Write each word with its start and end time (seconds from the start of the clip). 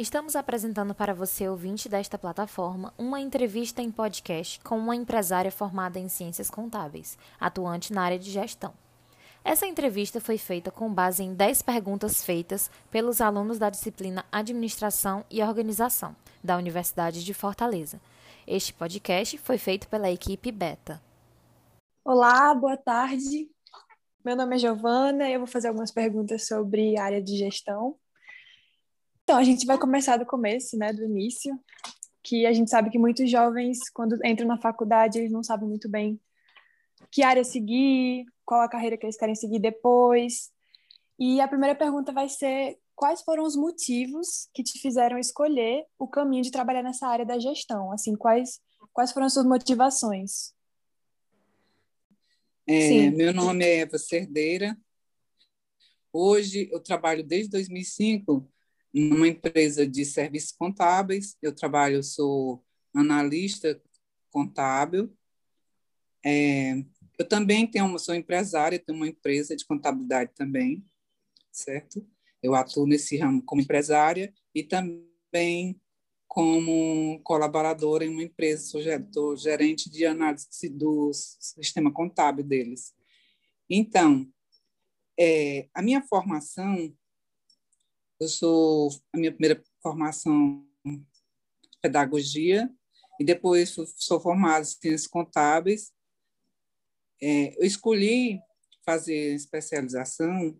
Estamos 0.00 0.34
apresentando 0.34 0.94
para 0.94 1.12
você, 1.12 1.46
ouvinte 1.46 1.86
desta 1.86 2.16
plataforma, 2.16 2.90
uma 2.96 3.20
entrevista 3.20 3.82
em 3.82 3.90
podcast 3.90 4.58
com 4.60 4.78
uma 4.78 4.96
empresária 4.96 5.52
formada 5.52 5.98
em 5.98 6.08
ciências 6.08 6.48
contábeis, 6.48 7.18
atuante 7.38 7.92
na 7.92 8.00
área 8.00 8.18
de 8.18 8.30
gestão. 8.30 8.72
Essa 9.44 9.66
entrevista 9.66 10.18
foi 10.18 10.38
feita 10.38 10.70
com 10.70 10.90
base 10.90 11.22
em 11.22 11.34
10 11.34 11.60
perguntas 11.60 12.24
feitas 12.24 12.70
pelos 12.90 13.20
alunos 13.20 13.58
da 13.58 13.68
disciplina 13.68 14.24
Administração 14.32 15.22
e 15.30 15.42
Organização, 15.42 16.16
da 16.42 16.56
Universidade 16.56 17.22
de 17.22 17.34
Fortaleza. 17.34 18.00
Este 18.46 18.72
podcast 18.72 19.36
foi 19.36 19.58
feito 19.58 19.86
pela 19.86 20.10
equipe 20.10 20.50
Beta. 20.50 20.98
Olá, 22.02 22.54
boa 22.54 22.78
tarde. 22.78 23.50
Meu 24.24 24.34
nome 24.34 24.56
é 24.56 24.60
Giovana 24.60 25.28
e 25.28 25.34
eu 25.34 25.40
vou 25.40 25.46
fazer 25.46 25.68
algumas 25.68 25.92
perguntas 25.92 26.46
sobre 26.46 26.98
área 26.98 27.22
de 27.22 27.36
gestão. 27.36 27.98
Então, 29.30 29.38
a 29.38 29.44
gente 29.44 29.64
vai 29.64 29.78
começar 29.78 30.16
do 30.16 30.26
começo, 30.26 30.76
né, 30.76 30.92
do 30.92 31.04
início, 31.04 31.56
que 32.20 32.44
a 32.46 32.52
gente 32.52 32.68
sabe 32.68 32.90
que 32.90 32.98
muitos 32.98 33.30
jovens, 33.30 33.78
quando 33.94 34.18
entram 34.26 34.44
na 34.44 34.58
faculdade, 34.58 35.20
eles 35.20 35.30
não 35.30 35.44
sabem 35.44 35.68
muito 35.68 35.88
bem 35.88 36.20
que 37.12 37.22
área 37.22 37.44
seguir, 37.44 38.24
qual 38.44 38.60
a 38.60 38.68
carreira 38.68 38.96
que 38.96 39.06
eles 39.06 39.16
querem 39.16 39.36
seguir 39.36 39.60
depois. 39.60 40.50
E 41.16 41.40
a 41.40 41.46
primeira 41.46 41.76
pergunta 41.76 42.10
vai 42.10 42.28
ser: 42.28 42.76
quais 42.96 43.22
foram 43.22 43.44
os 43.44 43.54
motivos 43.54 44.48
que 44.52 44.64
te 44.64 44.80
fizeram 44.80 45.16
escolher 45.16 45.84
o 45.96 46.08
caminho 46.08 46.42
de 46.42 46.50
trabalhar 46.50 46.82
nessa 46.82 47.06
área 47.06 47.24
da 47.24 47.38
gestão? 47.38 47.92
Assim, 47.92 48.16
quais 48.16 48.60
quais 48.92 49.12
foram 49.12 49.26
as 49.26 49.32
suas 49.32 49.46
motivações? 49.46 50.52
É, 52.66 53.08
meu 53.12 53.32
nome 53.32 53.64
é 53.64 53.82
Eva 53.82 53.96
Cerdeira. 53.96 54.76
Hoje 56.12 56.68
eu 56.72 56.80
trabalho 56.80 57.22
desde 57.22 57.48
2005 57.50 58.50
numa 58.92 59.28
empresa 59.28 59.86
de 59.86 60.04
serviços 60.04 60.52
contábeis. 60.52 61.36
Eu 61.40 61.54
trabalho, 61.54 62.02
sou 62.02 62.64
analista 62.94 63.80
contábil. 64.30 65.14
É, 66.24 66.84
eu 67.18 67.28
também 67.28 67.66
tenho, 67.66 67.98
sou 67.98 68.14
empresária, 68.14 68.78
tenho 68.78 68.98
uma 68.98 69.08
empresa 69.08 69.56
de 69.56 69.64
contabilidade 69.64 70.32
também, 70.34 70.84
certo? 71.50 72.06
Eu 72.42 72.54
atuo 72.54 72.86
nesse 72.86 73.16
ramo 73.16 73.42
como 73.42 73.60
empresária 73.60 74.32
e 74.54 74.62
também 74.62 75.80
como 76.26 77.20
colaboradora 77.24 78.04
em 78.04 78.08
uma 78.08 78.22
empresa, 78.22 78.62
sou 78.62 79.36
gerente 79.36 79.90
de 79.90 80.06
análise 80.06 80.68
do 80.68 81.10
sistema 81.12 81.92
contábil 81.92 82.44
deles. 82.44 82.94
Então, 83.68 84.26
é, 85.18 85.68
a 85.74 85.82
minha 85.82 86.00
formação 86.02 86.96
eu 88.20 88.28
sou 88.28 88.90
a 89.14 89.16
minha 89.16 89.32
primeira 89.32 89.62
formação 89.82 90.66
pedagogia 91.80 92.70
e 93.18 93.24
depois 93.24 93.74
sou 93.96 94.20
formada 94.20 94.60
em 94.60 94.64
ciências 94.64 95.06
contábeis. 95.06 95.90
É, 97.20 97.56
eu 97.58 97.66
escolhi 97.66 98.38
fazer 98.84 99.34
especialização 99.34 100.58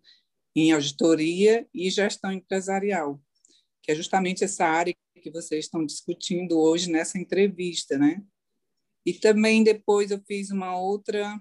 em 0.57 0.73
auditoria 0.73 1.69
e 1.73 1.91
gestão 1.91 2.33
empresarial, 2.33 3.23
que 3.83 3.93
é 3.93 3.95
justamente 3.95 4.43
essa 4.43 4.65
área 4.65 4.95
que 5.23 5.31
vocês 5.31 5.67
estão 5.67 5.85
discutindo 5.85 6.59
hoje 6.59 6.91
nessa 6.91 7.19
entrevista, 7.19 7.99
né? 7.99 8.25
E 9.05 9.13
também 9.13 9.63
depois 9.63 10.11
eu 10.11 10.21
fiz 10.27 10.51
uma 10.51 10.79
outra 10.79 11.39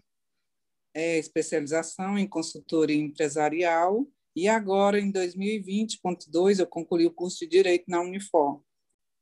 é, 0.93 1.17
especialização 1.17 2.17
em 2.17 2.27
consultoria 2.27 2.97
empresarial 2.97 4.05
e 4.39 4.47
agora, 4.47 4.97
em 4.97 5.11
2020.2, 5.11 6.59
eu 6.59 6.65
concluí 6.65 7.05
o 7.05 7.11
curso 7.11 7.39
de 7.39 7.47
Direito 7.47 7.83
na 7.89 7.99
Unifor. 7.99 8.63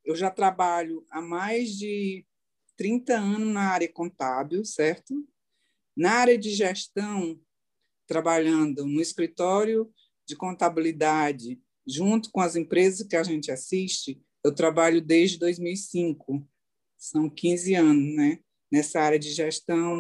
Eu 0.06 0.16
já 0.16 0.30
trabalho 0.30 1.04
há 1.10 1.20
mais 1.20 1.72
de 1.76 2.24
30 2.78 3.18
anos 3.18 3.52
na 3.52 3.72
área 3.72 3.92
contábil, 3.92 4.64
certo? 4.64 5.28
Na 5.96 6.12
área 6.12 6.38
de 6.38 6.52
gestão, 6.52 7.42
trabalhando 8.06 8.86
no 8.86 9.02
escritório 9.02 9.92
de 10.24 10.36
contabilidade, 10.36 11.60
junto 11.88 12.30
com 12.30 12.40
as 12.40 12.56
empresas 12.56 13.08
que 13.08 13.16
a 13.16 13.24
gente 13.24 13.52
assiste, 13.52 14.22
eu 14.44 14.54
trabalho 14.54 15.02
desde 15.02 15.40
2005. 15.40 16.48
São 16.96 17.28
15 17.28 17.74
anos, 17.74 18.16
né? 18.16 18.40
Nessa 18.72 19.02
área 19.02 19.18
de 19.18 19.32
gestão, 19.32 19.98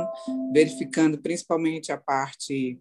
verificando 0.54 1.18
principalmente 1.18 1.92
a 1.92 1.98
parte 1.98 2.80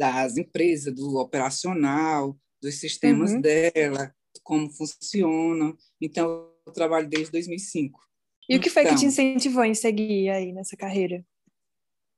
das 0.00 0.38
empresas, 0.38 0.94
do 0.94 1.18
operacional, 1.18 2.34
dos 2.62 2.76
sistemas 2.76 3.32
uhum. 3.32 3.40
dela, 3.42 4.14
como 4.42 4.70
funcionam. 4.70 5.76
Então, 6.00 6.50
eu 6.66 6.72
trabalho 6.72 7.06
desde 7.06 7.30
2005. 7.32 8.00
E 8.48 8.56
o 8.56 8.60
que 8.60 8.70
foi 8.70 8.84
que 8.84 8.94
te 8.94 8.94
então 8.94 9.08
incentivou 9.08 9.62
em 9.62 9.74
seguir 9.74 10.30
aí 10.30 10.52
nessa 10.52 10.74
carreira? 10.74 11.22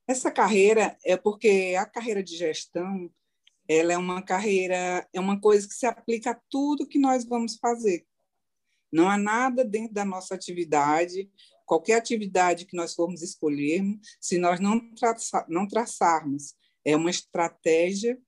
Essa 0.06 0.30
carreira 0.30 0.96
é 1.04 1.16
porque 1.16 1.74
a 1.76 1.84
carreira 1.84 2.22
de 2.22 2.36
gestão, 2.36 3.10
ela 3.68 3.92
é 3.92 3.98
uma 3.98 4.22
carreira, 4.22 5.04
é 5.12 5.18
uma 5.18 5.40
coisa 5.40 5.66
que 5.66 5.74
se 5.74 5.84
aplica 5.84 6.30
a 6.30 6.40
tudo 6.48 6.86
que 6.86 7.00
nós 7.00 7.24
vamos 7.24 7.56
fazer. 7.56 8.06
Não 8.92 9.08
há 9.10 9.18
nada 9.18 9.64
dentro 9.64 9.92
da 9.92 10.04
nossa 10.04 10.36
atividade, 10.36 11.28
qualquer 11.66 11.94
atividade 11.94 12.64
que 12.64 12.76
nós 12.76 12.94
formos 12.94 13.22
escolhermos, 13.22 13.98
se 14.20 14.38
nós 14.38 14.60
não, 14.60 14.94
traça, 14.94 15.44
não 15.48 15.66
traçarmos 15.66 16.54
é 16.84 16.96
uma 16.96 17.10
estratégia, 17.10 18.18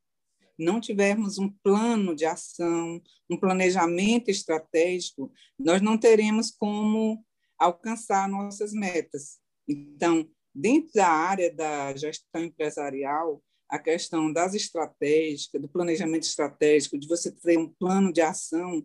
não 0.58 0.80
tivermos 0.80 1.38
um 1.38 1.50
plano 1.62 2.14
de 2.14 2.24
ação, 2.24 3.02
um 3.28 3.38
planejamento 3.38 4.30
estratégico, 4.30 5.32
nós 5.58 5.82
não 5.82 5.98
teremos 5.98 6.50
como 6.50 7.24
alcançar 7.58 8.28
nossas 8.28 8.72
metas. 8.72 9.38
Então, 9.68 10.28
dentro 10.54 10.92
da 10.94 11.08
área 11.08 11.52
da 11.52 11.94
gestão 11.96 12.44
empresarial, 12.44 13.42
a 13.68 13.78
questão 13.78 14.32
das 14.32 14.54
estratégicas, 14.54 15.60
do 15.60 15.68
planejamento 15.68 16.22
estratégico, 16.22 16.98
de 16.98 17.08
você 17.08 17.32
ter 17.32 17.58
um 17.58 17.68
plano 17.68 18.12
de 18.12 18.20
ação, 18.20 18.82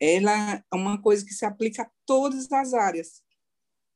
ela 0.00 0.54
é 0.54 0.62
uma 0.74 1.00
coisa 1.00 1.24
que 1.24 1.34
se 1.34 1.44
aplica 1.44 1.82
a 1.82 1.90
todas 2.06 2.50
as 2.50 2.72
áreas. 2.72 3.22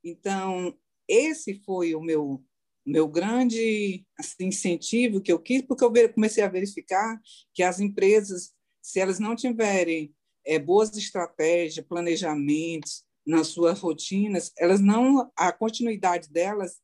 Então, 0.04 0.76
esse 1.08 1.54
foi 1.64 1.94
o 1.94 2.00
meu 2.00 2.44
meu 2.86 3.08
grande 3.08 4.06
assim, 4.18 4.46
incentivo 4.46 5.20
que 5.20 5.32
eu 5.32 5.40
quis, 5.40 5.62
porque 5.62 5.84
eu 5.84 6.12
comecei 6.12 6.44
a 6.44 6.48
verificar 6.48 7.20
que 7.52 7.62
as 7.62 7.80
empresas, 7.80 8.54
se 8.80 9.00
elas 9.00 9.18
não 9.18 9.34
tiverem 9.34 10.14
é, 10.46 10.58
boas 10.58 10.96
estratégias, 10.96 11.84
planejamentos 11.84 13.04
nas 13.26 13.48
suas 13.48 13.80
rotinas, 13.80 14.52
elas 14.56 14.80
não, 14.80 15.30
a 15.36 15.50
continuidade 15.50 16.30
delas, 16.30 16.80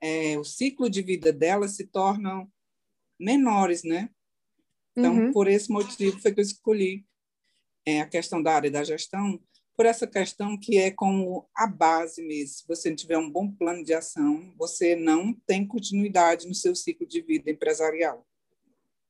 é, 0.00 0.38
o 0.38 0.44
ciclo 0.44 0.88
de 0.88 1.02
vida 1.02 1.32
delas 1.32 1.74
se 1.74 1.86
tornam 1.88 2.48
menores, 3.18 3.82
né? 3.82 4.08
Então, 4.96 5.16
uhum. 5.16 5.32
por 5.32 5.48
esse 5.48 5.70
motivo 5.70 6.20
foi 6.20 6.32
que 6.32 6.40
eu 6.40 6.44
escolhi 6.44 7.04
é, 7.84 8.00
a 8.00 8.06
questão 8.06 8.40
da 8.40 8.54
área 8.54 8.70
da 8.70 8.84
gestão, 8.84 9.40
por 9.78 9.86
essa 9.86 10.08
questão 10.08 10.58
que 10.58 10.76
é 10.76 10.90
como 10.90 11.48
a 11.54 11.64
base 11.64 12.20
mesmo. 12.20 12.48
Se 12.48 12.66
você 12.66 12.88
não 12.88 12.96
tiver 12.96 13.16
um 13.16 13.30
bom 13.30 13.48
plano 13.48 13.84
de 13.84 13.94
ação, 13.94 14.52
você 14.56 14.96
não 14.96 15.32
tem 15.46 15.64
continuidade 15.64 16.48
no 16.48 16.54
seu 16.54 16.74
ciclo 16.74 17.06
de 17.06 17.22
vida 17.22 17.48
empresarial. 17.48 18.26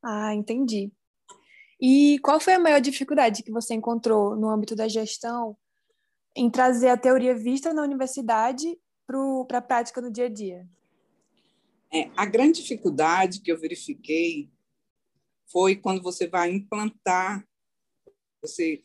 Ah, 0.02 0.34
entendi. 0.34 0.92
E 1.80 2.18
qual 2.18 2.38
foi 2.38 2.52
a 2.52 2.58
maior 2.58 2.82
dificuldade 2.82 3.42
que 3.42 3.50
você 3.50 3.72
encontrou 3.72 4.36
no 4.36 4.50
âmbito 4.50 4.76
da 4.76 4.86
gestão 4.86 5.56
em 6.36 6.50
trazer 6.50 6.90
a 6.90 6.98
teoria 6.98 7.34
vista 7.34 7.72
na 7.72 7.82
universidade 7.82 8.78
para 9.06 9.56
a 9.56 9.62
prática 9.62 10.02
no 10.02 10.12
dia 10.12 10.26
a 10.26 10.28
dia? 10.28 10.68
É, 11.90 12.10
a 12.14 12.26
grande 12.26 12.60
dificuldade 12.60 13.40
que 13.40 13.50
eu 13.50 13.58
verifiquei 13.58 14.50
foi 15.50 15.76
quando 15.76 16.02
você 16.02 16.28
vai 16.28 16.50
implantar, 16.50 17.42
você 18.42 18.84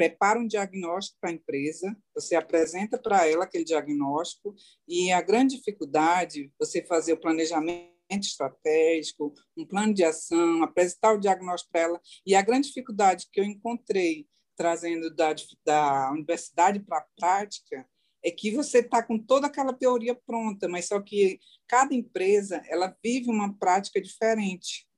prepara 0.00 0.40
um 0.40 0.46
diagnóstico 0.46 1.18
para 1.20 1.28
a 1.28 1.34
empresa, 1.34 1.94
você 2.14 2.34
apresenta 2.34 2.96
para 2.96 3.26
ela 3.26 3.44
aquele 3.44 3.64
diagnóstico 3.64 4.54
e 4.88 5.12
a 5.12 5.20
grande 5.20 5.58
dificuldade 5.58 6.50
você 6.58 6.82
fazer 6.82 7.12
o 7.12 7.20
planejamento 7.20 7.90
estratégico, 8.10 9.34
um 9.54 9.66
plano 9.66 9.92
de 9.92 10.02
ação, 10.02 10.62
apresentar 10.62 11.12
o 11.12 11.20
diagnóstico 11.20 11.70
para 11.70 11.82
ela 11.82 12.00
e 12.24 12.34
a 12.34 12.40
grande 12.40 12.68
dificuldade 12.68 13.26
que 13.30 13.38
eu 13.38 13.44
encontrei 13.44 14.26
trazendo 14.56 15.14
da, 15.14 15.34
da 15.66 16.10
universidade 16.12 16.80
para 16.80 16.96
a 16.96 17.06
prática 17.14 17.86
é 18.24 18.30
que 18.30 18.50
você 18.52 18.78
está 18.78 19.02
com 19.02 19.18
toda 19.18 19.48
aquela 19.48 19.74
teoria 19.74 20.14
pronta, 20.14 20.66
mas 20.66 20.88
só 20.88 20.98
que 20.98 21.38
cada 21.68 21.94
empresa 21.94 22.62
ela 22.68 22.96
vive 23.04 23.28
uma 23.28 23.54
prática 23.58 24.00
diferente. 24.00 24.88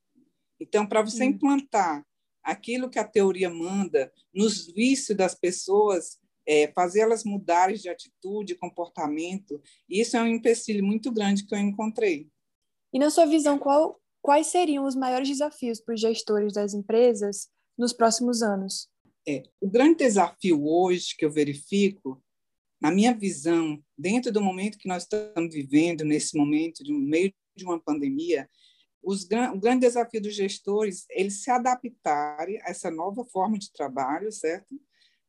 Então, 0.60 0.86
para 0.86 1.02
você 1.02 1.24
hum. 1.24 1.30
implantar 1.30 2.04
aquilo 2.42 2.90
que 2.90 2.98
a 2.98 3.04
teoria 3.04 3.48
manda 3.48 4.12
nos 4.34 4.66
vícios 4.66 5.16
das 5.16 5.34
pessoas, 5.34 6.18
é, 6.46 6.72
fazê-las 6.72 7.24
mudarem 7.24 7.76
de 7.76 7.88
atitude, 7.88 8.56
comportamento. 8.56 9.60
Isso 9.88 10.16
é 10.16 10.22
um 10.22 10.26
empecilho 10.26 10.84
muito 10.84 11.10
grande 11.12 11.46
que 11.46 11.54
eu 11.54 11.58
encontrei. 11.58 12.28
E 12.92 12.98
na 12.98 13.10
sua 13.10 13.26
visão, 13.26 13.58
qual, 13.58 14.00
quais 14.20 14.48
seriam 14.48 14.84
os 14.84 14.94
maiores 14.94 15.28
desafios 15.28 15.80
para 15.80 15.94
os 15.94 16.00
gestores 16.00 16.52
das 16.52 16.74
empresas 16.74 17.48
nos 17.78 17.92
próximos 17.92 18.42
anos? 18.42 18.88
É, 19.26 19.44
o 19.60 19.70
grande 19.70 19.98
desafio 19.98 20.66
hoje 20.66 21.14
que 21.16 21.24
eu 21.24 21.30
verifico, 21.30 22.22
na 22.80 22.90
minha 22.90 23.14
visão, 23.14 23.80
dentro 23.96 24.32
do 24.32 24.42
momento 24.42 24.78
que 24.78 24.88
nós 24.88 25.04
estamos 25.04 25.54
vivendo, 25.54 26.04
nesse 26.04 26.36
momento, 26.36 26.82
de 26.82 26.92
um 26.92 26.98
meio 26.98 27.32
de 27.56 27.64
uma 27.64 27.78
pandemia, 27.78 28.48
os, 29.02 29.24
o 29.24 29.58
grande 29.58 29.80
desafio 29.86 30.22
dos 30.22 30.34
gestores 30.34 31.06
eles 31.10 31.42
se 31.42 31.50
adaptarem 31.50 32.60
a 32.62 32.70
essa 32.70 32.90
nova 32.90 33.24
forma 33.24 33.58
de 33.58 33.72
trabalho, 33.72 34.30
certo? 34.30 34.80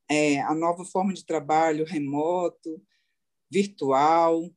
É, 0.09 0.41
a 0.41 0.53
nova 0.53 0.85
forma 0.85 1.13
de 1.13 1.25
trabalho 1.25 1.85
remoto, 1.85 2.81
virtual, 3.49 4.49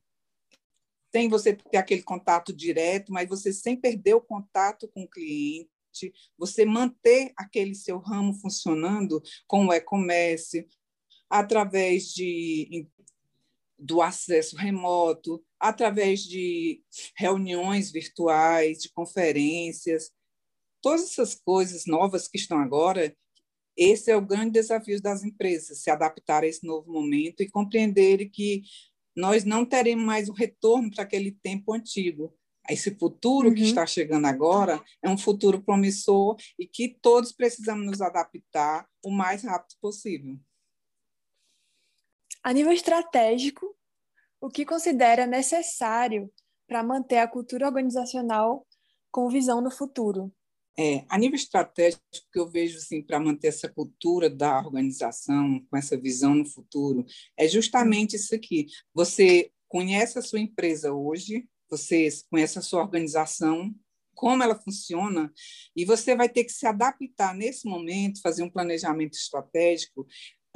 sem 1.11 1.29
você 1.29 1.55
ter 1.55 1.77
aquele 1.77 2.03
contato 2.03 2.53
direto, 2.53 3.11
mas 3.11 3.29
você 3.29 3.51
sem 3.51 3.75
perder 3.75 4.13
o 4.13 4.21
contato 4.21 4.87
com 4.89 5.03
o 5.03 5.09
cliente, 5.09 5.69
você 6.37 6.65
manter 6.65 7.31
aquele 7.35 7.73
seu 7.73 7.97
ramo 7.97 8.33
funcionando 8.33 9.21
com 9.47 9.65
o 9.67 9.73
e-commerce, 9.73 10.67
através 11.29 12.13
de, 12.13 12.87
do 13.77 14.01
acesso 14.01 14.55
remoto, 14.55 15.43
através 15.59 16.21
de 16.21 16.81
reuniões 17.15 17.91
virtuais, 17.91 18.79
de 18.79 18.91
conferências, 18.91 20.11
todas 20.81 21.11
essas 21.11 21.35
coisas 21.35 21.85
novas 21.85 22.27
que 22.27 22.37
estão 22.37 22.59
agora, 22.59 23.15
esse 23.77 24.09
é 24.09 24.15
o 24.15 24.25
grande 24.25 24.53
desafio 24.53 24.99
das 25.01 25.23
empresas, 25.23 25.81
se 25.81 25.89
adaptar 25.91 26.43
a 26.43 26.47
esse 26.47 26.65
novo 26.65 26.91
momento 26.91 27.41
e 27.41 27.49
compreender 27.49 28.27
que 28.29 28.63
nós 29.15 29.43
não 29.43 29.65
teremos 29.65 30.05
mais 30.05 30.29
o 30.29 30.33
retorno 30.33 30.89
para 30.89 31.03
aquele 31.03 31.31
tempo 31.31 31.73
antigo. 31.73 32.33
Esse 32.69 32.93
futuro 32.95 33.49
uhum. 33.49 33.55
que 33.55 33.63
está 33.63 33.85
chegando 33.85 34.25
agora 34.25 34.83
é 35.01 35.09
um 35.09 35.17
futuro 35.17 35.61
promissor 35.61 36.35
e 36.59 36.67
que 36.67 36.97
todos 37.01 37.31
precisamos 37.31 37.85
nos 37.85 38.01
adaptar 38.01 38.87
o 39.03 39.11
mais 39.11 39.43
rápido 39.43 39.75
possível. 39.79 40.37
A 42.47 42.53
nível 42.53 42.71
estratégico, 42.71 43.75
o 44.39 44.49
que 44.49 44.65
considera 44.65 45.27
necessário 45.27 46.31
para 46.65 46.81
manter 46.81 47.17
a 47.17 47.27
cultura 47.27 47.67
organizacional 47.67 48.65
com 49.11 49.27
visão 49.27 49.59
no 49.59 49.69
futuro? 49.69 50.33
É, 50.79 51.03
a 51.09 51.17
nível 51.17 51.35
estratégico, 51.35 52.01
que 52.31 52.39
eu 52.39 52.49
vejo 52.49 52.77
assim, 52.77 53.01
para 53.01 53.19
manter 53.19 53.49
essa 53.49 53.67
cultura 53.67 54.29
da 54.29 54.59
organização, 54.59 55.61
com 55.69 55.75
essa 55.75 55.97
visão 55.97 56.35
no 56.35 56.45
futuro, 56.45 57.05
é 57.35 57.49
justamente 57.49 58.15
isso 58.15 58.33
aqui. 58.33 58.67
Você 58.93 59.51
conhece 59.67 60.17
a 60.17 60.21
sua 60.21 60.39
empresa 60.39 60.93
hoje, 60.93 61.49
você 61.69 62.07
conhece 62.31 62.57
a 62.57 62.61
sua 62.61 62.81
organização, 62.81 63.75
como 64.17 64.41
ela 64.41 64.55
funciona, 64.55 65.31
e 65.75 65.85
você 65.85 66.15
vai 66.15 66.27
ter 66.27 66.43
que 66.43 66.51
se 66.51 66.65
adaptar 66.65 67.35
nesse 67.35 67.67
momento, 67.67 68.21
fazer 68.21 68.41
um 68.41 68.49
planejamento 68.49 69.13
estratégico 69.13 70.07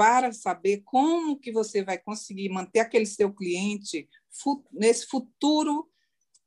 para 0.02 0.34
saber 0.34 0.82
como 0.84 1.38
que 1.38 1.52
você 1.52 1.84
vai 1.84 1.96
conseguir 1.96 2.50
manter 2.50 2.80
aquele 2.80 3.06
seu 3.06 3.32
cliente 3.32 4.10
nesse 4.74 5.06
futuro 5.06 5.88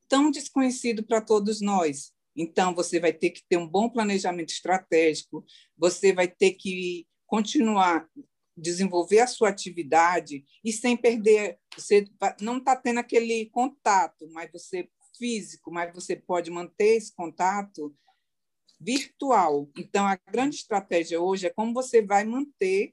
tão 0.09 0.29
desconhecido 0.29 1.05
para 1.05 1.21
todos 1.21 1.61
nós. 1.61 2.13
Então, 2.35 2.75
você 2.75 2.99
vai 2.99 3.13
ter 3.13 3.31
que 3.31 3.45
ter 3.49 3.57
um 3.57 3.69
bom 3.69 3.89
planejamento 3.89 4.49
estratégico, 4.49 5.45
você 5.79 6.13
vai 6.13 6.27
ter 6.27 6.55
que 6.55 7.07
continuar 7.29 8.11
desenvolver 8.57 9.21
a 9.21 9.29
sua 9.29 9.51
atividade 9.51 10.45
e 10.65 10.73
sem 10.73 10.97
perder, 10.97 11.57
você 11.77 12.05
não 12.41 12.59
está 12.59 12.75
tendo 12.75 12.99
aquele 12.99 13.47
contato, 13.51 14.29
mas 14.33 14.51
você 14.51 14.89
físico, 15.17 15.71
mas 15.71 15.95
você 15.95 16.17
pode 16.17 16.51
manter 16.51 16.97
esse 16.97 17.15
contato 17.15 17.95
virtual. 18.81 19.71
Então, 19.79 20.05
a 20.09 20.19
grande 20.29 20.57
estratégia 20.57 21.21
hoje 21.21 21.47
é 21.47 21.51
como 21.51 21.73
você 21.73 22.03
vai 22.03 22.25
manter 22.25 22.93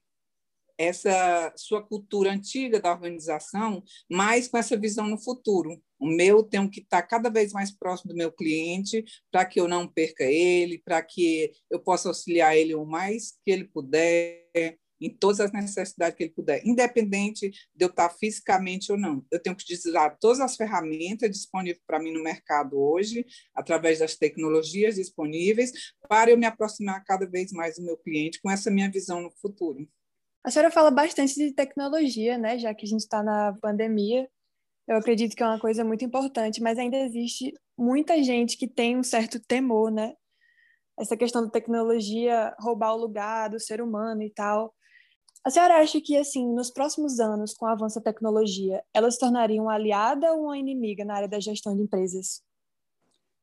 essa 0.81 1.54
sua 1.56 1.81
cultura 1.81 2.31
antiga 2.31 2.80
da 2.80 2.92
organização, 2.92 3.83
mas 4.10 4.48
com 4.48 4.57
essa 4.57 4.78
visão 4.78 5.07
no 5.07 5.22
futuro. 5.22 5.81
O 6.00 6.07
meu 6.07 6.42
tem 6.42 6.68
que 6.68 6.81
estar 6.81 7.04
cada 7.04 7.30
vez 7.30 7.54
mais 7.54 7.72
próximo 7.72 8.12
do 8.12 8.18
meu 8.18 8.31
cliente 8.31 9.04
para 9.31 9.45
que 9.45 9.60
eu 9.60 9.68
não 9.68 9.88
perca 9.88 10.24
ele, 10.24 10.81
para 10.83 11.01
que 11.01 11.51
eu 11.69 11.80
possa 11.80 12.10
auxiliar 12.10 12.57
ele 12.57 12.74
o 12.74 12.86
mais 12.86 13.33
que 13.45 13.51
ele 13.51 13.66
puder, 13.66 14.80
em 15.01 15.10
todas 15.10 15.39
as 15.39 15.51
necessidades 15.51 16.16
que 16.16 16.24
ele 16.24 16.33
puder, 16.33 16.62
independente 16.66 17.50
de 17.50 17.86
eu 17.86 17.88
estar 17.88 18.10
fisicamente 18.12 18.92
ou 18.92 18.98
não. 18.98 19.25
Eu 19.31 19.42
tenho 19.42 19.56
que 19.56 19.63
utilizar 19.63 20.16
todas 20.19 20.39
as 20.39 20.56
ferramentas 20.56 21.30
disponíveis 21.31 21.81
para 21.88 22.00
mim 22.00 22.12
no 22.12 22.24
mercado 22.24 22.80
hoje, 22.80 23.25
através 23.56 24.00
das 24.00 24.16
tecnologias 24.16 24.95
disponíveis, 24.95 25.72
para 26.07 26.30
eu 26.30 26.38
me 26.38 26.45
aproximar 26.45 27.04
cada 27.04 27.25
vez 27.25 27.51
mais 27.51 27.75
do 27.75 27.84
meu 27.84 27.98
cliente 27.98 28.39
com 28.42 28.50
essa 28.50 28.69
minha 28.69 28.89
visão 28.92 29.22
no 29.22 29.31
futuro. 29.42 29.89
A 30.43 30.49
senhora 30.49 30.71
fala 30.71 30.89
bastante 30.89 31.35
de 31.35 31.53
tecnologia, 31.53 32.38
né? 32.38 32.57
Já 32.57 32.73
que 32.73 32.85
a 32.85 32.89
gente 32.89 33.01
está 33.01 33.21
na 33.21 33.53
pandemia, 33.61 34.27
eu 34.88 34.97
acredito 34.97 35.35
que 35.35 35.43
é 35.43 35.45
uma 35.45 35.59
coisa 35.59 35.83
muito 35.83 36.03
importante, 36.03 36.61
mas 36.61 36.79
ainda 36.79 36.97
existe 36.97 37.53
muita 37.77 38.21
gente 38.23 38.57
que 38.57 38.67
tem 38.67 38.97
um 38.97 39.03
certo 39.03 39.39
temor, 39.39 39.91
né? 39.91 40.13
Essa 40.99 41.15
questão 41.15 41.43
da 41.43 41.49
tecnologia 41.49 42.55
roubar 42.59 42.93
o 42.93 42.99
lugar 42.99 43.49
do 43.49 43.59
ser 43.59 43.81
humano 43.81 44.23
e 44.23 44.29
tal. 44.31 44.73
A 45.43 45.49
senhora 45.49 45.79
acha 45.79 45.99
que, 46.01 46.15
assim, 46.17 46.45
nos 46.53 46.69
próximos 46.71 47.19
anos, 47.19 47.53
com 47.53 47.65
o 47.65 47.69
avanço 47.69 47.95
da 47.99 48.11
tecnologia, 48.11 48.83
ela 48.93 49.09
se 49.09 49.19
tornaria 49.19 49.61
uma 49.61 49.73
aliada 49.73 50.33
ou 50.33 50.45
uma 50.45 50.57
inimiga 50.57 51.03
na 51.05 51.15
área 51.15 51.27
da 51.27 51.39
gestão 51.39 51.75
de 51.75 51.83
empresas? 51.83 52.43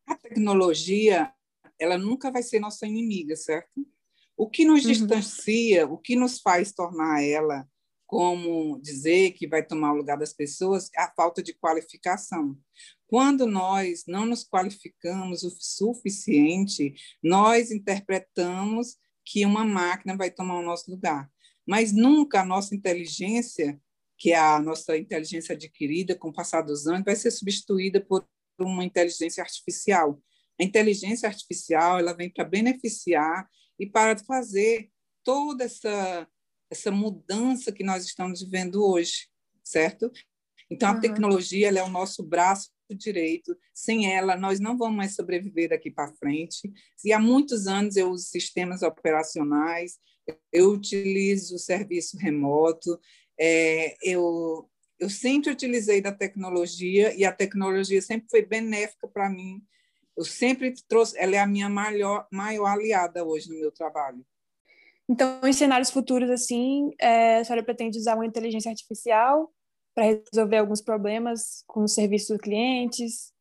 A 0.07 0.17
tecnologia, 0.17 1.33
ela 1.79 1.99
nunca 1.99 2.31
vai 2.31 2.43
ser 2.43 2.61
nossa 2.61 2.87
inimiga, 2.87 3.35
certo? 3.35 3.85
O 4.39 4.49
que 4.49 4.65
nos 4.65 4.85
uhum. 4.85 4.93
distancia, 4.93 5.85
o 5.89 5.99
que 5.99 6.15
nos 6.15 6.41
faz 6.41 6.71
tornar 6.71 7.25
ela 7.25 7.69
como 8.07 8.81
dizer 8.81 9.33
que 9.33 9.49
vai 9.49 9.67
tomar 9.67 9.93
o 9.93 9.97
lugar 9.97 10.17
das 10.17 10.33
pessoas 10.33 10.89
é 10.97 11.03
a 11.03 11.13
falta 11.15 11.43
de 11.43 11.53
qualificação. 11.53 12.57
Quando 13.09 13.47
nós 13.47 14.05
não 14.07 14.25
nos 14.25 14.49
qualificamos 14.49 15.43
o 15.43 15.51
suficiente, 15.51 16.95
nós 17.23 17.73
interpretamos 17.73 18.97
que 19.25 19.45
uma 19.45 19.65
máquina 19.65 20.17
vai 20.17 20.31
tomar 20.31 20.61
o 20.61 20.65
nosso 20.65 20.89
lugar. 20.89 21.29
Mas 21.67 21.93
nunca 21.93 22.41
a 22.41 22.47
nossa 22.47 22.75
inteligência, 22.75 23.79
que 24.17 24.33
é 24.33 24.39
a 24.39 24.61
nossa 24.61 24.97
inteligência 24.97 25.55
adquirida 25.55 26.15
com 26.15 26.29
o 26.29 26.33
passar 26.33 26.63
dos 26.63 26.87
anos, 26.87 27.05
vai 27.05 27.17
ser 27.17 27.33
substituída 27.33 28.01
por 28.01 28.25
uma 28.59 28.85
inteligência 28.85 29.43
artificial. 29.43 30.23
A 30.59 30.65
inteligência 30.65 31.29
artificial 31.29 31.99
ela 31.99 32.15
vem 32.15 32.31
para 32.31 32.45
beneficiar 32.45 33.49
e 33.79 33.87
para 33.87 34.19
fazer 34.19 34.91
toda 35.23 35.65
essa, 35.65 36.29
essa 36.71 36.91
mudança 36.91 37.71
que 37.71 37.85
nós 37.85 38.05
estamos 38.05 38.43
vivendo 38.43 38.85
hoje, 38.85 39.29
certo? 39.63 40.11
Então, 40.71 40.89
a 40.89 40.95
uhum. 40.95 41.01
tecnologia 41.01 41.69
é 41.69 41.83
o 41.83 41.89
nosso 41.89 42.23
braço 42.23 42.71
direito. 42.91 43.57
Sem 43.75 44.13
ela, 44.13 44.37
nós 44.37 44.61
não 44.61 44.77
vamos 44.77 44.97
mais 44.97 45.15
sobreviver 45.15 45.71
daqui 45.71 45.91
para 45.91 46.13
frente. 46.15 46.71
E 47.05 47.13
há 47.13 47.19
muitos 47.19 47.67
anos 47.67 47.97
eu 47.97 48.11
uso 48.11 48.25
sistemas 48.25 48.83
operacionais, 48.83 49.99
eu 50.53 50.71
utilizo 50.71 51.57
o 51.57 51.59
serviço 51.59 52.19
remoto, 52.19 52.99
é, 53.39 53.97
eu, 54.03 54.69
eu 54.99 55.09
sempre 55.09 55.51
utilizei 55.51 56.01
da 56.01 56.13
tecnologia 56.13 57.15
e 57.15 57.25
a 57.25 57.33
tecnologia 57.33 58.03
sempre 58.03 58.29
foi 58.31 58.45
benéfica 58.45 59.09
para 59.09 59.31
mim 59.31 59.63
eu 60.19 60.25
sempre 60.25 60.75
trouxe, 60.89 61.17
ela 61.17 61.37
é 61.37 61.39
a 61.39 61.47
minha 61.47 61.69
maior, 61.69 62.27
maior 62.33 62.67
aliada 62.67 63.25
hoje 63.25 63.49
no 63.49 63.61
meu 63.61 63.71
trabalho. 63.71 64.27
Então, 65.09 65.41
em 65.47 65.53
cenários 65.53 65.91
futuros, 65.91 66.29
assim, 66.29 66.91
é, 67.01 67.39
a 67.39 67.45
senhora 67.45 67.65
pretende 67.65 67.97
usar 67.97 68.17
uma 68.17 68.27
inteligência 68.27 68.69
artificial 68.69 69.49
para 69.95 70.21
resolver 70.33 70.57
alguns 70.57 70.83
problemas 70.83 71.63
com 71.69 71.85
os 71.85 71.95
serviços 71.95 72.31
dos 72.31 72.41
clientes? 72.41 73.33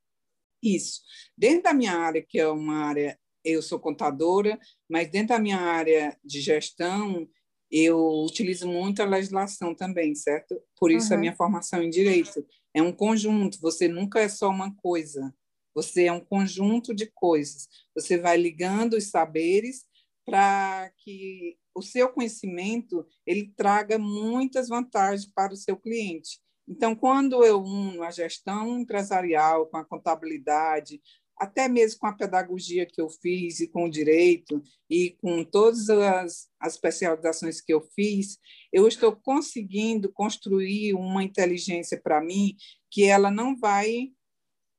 Isso. 0.61 1.01
Dentro 1.35 1.63
da 1.63 1.73
minha 1.73 1.97
área, 1.97 2.23
que 2.25 2.39
é 2.39 2.47
uma 2.47 2.85
área, 2.85 3.19
eu 3.43 3.63
sou 3.63 3.79
contadora, 3.79 4.59
mas 4.87 5.09
dentro 5.09 5.29
da 5.29 5.39
minha 5.39 5.59
área 5.59 6.15
de 6.23 6.39
gestão, 6.41 7.27
eu 7.71 7.99
utilizo 8.23 8.67
muito 8.67 9.01
a 9.01 9.05
legislação 9.05 9.73
também, 9.73 10.13
certo? 10.13 10.61
Por 10.79 10.91
isso 10.91 11.09
uhum. 11.09 11.15
a 11.15 11.19
minha 11.19 11.35
formação 11.35 11.81
em 11.81 11.89
direito. 11.89 12.45
É 12.71 12.83
um 12.83 12.91
conjunto, 12.91 13.59
você 13.59 13.87
nunca 13.87 14.19
é 14.19 14.29
só 14.29 14.47
uma 14.47 14.73
coisa. 14.75 15.33
Você 15.77 16.05
é 16.05 16.11
um 16.11 16.19
conjunto 16.19 16.91
de 16.91 17.05
coisas. 17.05 17.67
Você 17.93 18.17
vai 18.17 18.35
ligando 18.35 18.93
os 18.93 19.11
saberes 19.11 19.85
para 20.25 20.91
que 20.97 21.55
o 21.75 21.83
seu 21.83 22.09
conhecimento 22.09 23.05
ele 23.27 23.53
traga 23.55 23.99
muitas 23.99 24.69
vantagens 24.69 25.31
para 25.31 25.53
o 25.53 25.55
seu 25.55 25.77
cliente. 25.77 26.39
Então, 26.67 26.95
quando 26.95 27.45
eu 27.45 27.61
uno 27.61 28.01
a 28.01 28.09
gestão 28.09 28.79
empresarial 28.79 29.67
com 29.67 29.77
a 29.77 29.85
contabilidade, 29.85 30.99
até 31.37 31.67
mesmo 31.67 31.99
com 31.99 32.07
a 32.07 32.17
pedagogia 32.17 32.83
que 32.83 32.99
eu 32.99 33.07
fiz 33.07 33.59
e 33.59 33.67
com 33.67 33.85
o 33.85 33.91
direito 33.91 34.59
e 34.89 35.11
com 35.21 35.43
todas 35.43 35.91
as, 35.91 36.49
as 36.59 36.73
especializações 36.73 37.61
que 37.61 37.71
eu 37.71 37.81
fiz, 37.95 38.39
eu 38.73 38.87
estou 38.87 39.15
conseguindo 39.15 40.11
construir 40.11 40.95
uma 40.95 41.23
inteligência 41.23 42.01
para 42.01 42.19
mim 42.19 42.55
que 42.89 43.03
ela 43.03 43.29
não 43.29 43.55
vai 43.55 44.11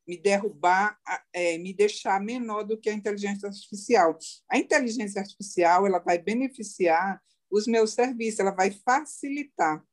me 0.09 0.17
derrubar, 0.17 0.99
é, 1.35 1.59
me 1.59 1.75
deixar 1.75 2.19
menor 2.19 2.65
do 2.65 2.79
que 2.79 2.89
a 2.89 2.95
inteligência 2.95 3.47
artificial. 3.47 4.19
A 4.51 4.57
inteligência 4.57 5.21
artificial 5.21 5.87
ela 5.87 5.99
vai 5.99 6.17
beneficiar 6.17 7.21
os 7.51 7.67
meus 7.67 7.93
serviços, 7.93 8.41
ela 8.41 8.51
vai 8.51 8.71
facilitar, 8.71 9.85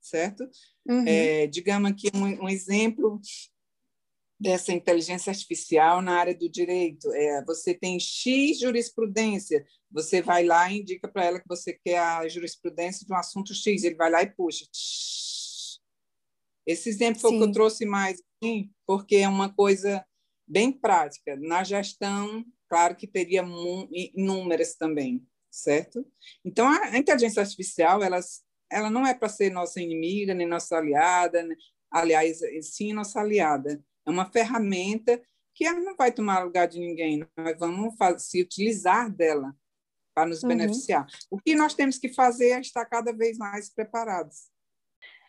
certo? 0.00 0.48
Uhum. 0.84 1.04
É, 1.06 1.46
digamos 1.46 1.88
aqui 1.88 2.10
um, 2.14 2.44
um, 2.44 2.48
exemplo 2.48 3.20
dessa 4.40 4.72
inteligência 4.72 5.30
artificial 5.30 6.02
na 6.02 6.18
área 6.18 6.34
do 6.34 6.48
direito. 6.48 7.12
É, 7.12 7.44
você 7.44 7.74
tem 7.74 7.98
X 8.00 8.58
jurisprudência, 8.58 9.64
você 9.88 10.20
vai 10.20 10.44
lá 10.44 10.70
e 10.70 10.80
indica 10.80 11.06
para 11.06 11.24
ela 11.24 11.40
que 11.40 11.48
você 11.48 11.72
quer 11.84 11.98
a 11.98 12.26
jurisprudência 12.28 13.06
de 13.06 13.12
um 13.12 13.16
assunto 13.16 13.54
X, 13.54 13.84
ele 13.84 13.94
vai 13.94 14.10
lá 14.10 14.22
e 14.22 14.30
puxa. 14.30 14.66
Esse 16.66 16.88
exemplo 16.88 17.20
foi 17.20 17.30
o 17.32 17.38
que 17.38 17.44
eu 17.44 17.52
trouxe 17.52 17.84
mais, 17.84 18.22
porque 18.86 19.16
é 19.16 19.28
uma 19.28 19.52
coisa 19.52 20.04
bem 20.46 20.72
prática. 20.72 21.36
Na 21.36 21.62
gestão, 21.62 22.44
claro 22.68 22.96
que 22.96 23.06
teria 23.06 23.44
inúmeras 24.14 24.74
também, 24.74 25.26
certo? 25.50 26.06
Então, 26.44 26.66
a 26.68 26.96
inteligência 26.96 27.42
artificial, 27.42 28.02
ela, 28.02 28.20
ela 28.70 28.90
não 28.90 29.06
é 29.06 29.14
para 29.14 29.28
ser 29.28 29.50
nossa 29.50 29.80
inimiga, 29.80 30.34
nem 30.34 30.46
nossa 30.46 30.76
aliada, 30.76 31.42
né? 31.42 31.54
aliás, 31.90 32.40
sim 32.62 32.92
nossa 32.92 33.20
aliada. 33.20 33.82
É 34.06 34.10
uma 34.10 34.30
ferramenta 34.30 35.20
que 35.54 35.64
ela 35.64 35.80
não 35.80 35.94
vai 35.94 36.10
tomar 36.10 36.42
lugar 36.42 36.66
de 36.66 36.80
ninguém, 36.80 37.24
nós 37.36 37.58
vamos 37.58 37.94
se 38.18 38.42
utilizar 38.42 39.08
dela 39.10 39.54
para 40.14 40.28
nos 40.28 40.42
uhum. 40.42 40.48
beneficiar. 40.48 41.06
O 41.30 41.38
que 41.38 41.54
nós 41.54 41.74
temos 41.74 41.98
que 41.98 42.12
fazer 42.12 42.50
é 42.50 42.60
estar 42.60 42.84
cada 42.86 43.12
vez 43.12 43.38
mais 43.38 43.72
preparados. 43.72 44.48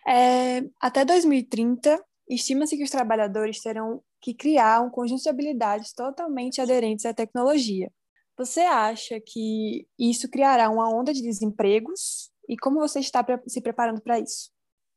É, 0.07 0.61
até 0.79 1.03
2030, 1.03 2.03
estima-se 2.29 2.77
que 2.77 2.83
os 2.83 2.89
trabalhadores 2.89 3.61
terão 3.61 4.03
que 4.21 4.33
criar 4.33 4.81
um 4.81 4.89
conjunto 4.89 5.23
de 5.23 5.29
habilidades 5.29 5.93
totalmente 5.93 6.61
aderentes 6.61 7.05
à 7.05 7.13
tecnologia. 7.13 7.91
Você 8.37 8.61
acha 8.61 9.19
que 9.19 9.87
isso 9.97 10.29
criará 10.29 10.69
uma 10.69 10.89
onda 10.89 11.13
de 11.13 11.21
desempregos? 11.21 12.31
E 12.47 12.57
como 12.57 12.79
você 12.79 12.99
está 12.99 13.25
se 13.47 13.61
preparando 13.61 14.01
para 14.01 14.19
isso? 14.19 14.51